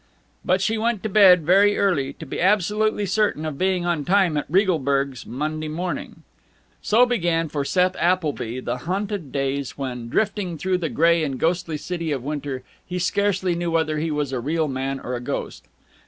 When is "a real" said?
14.33-14.67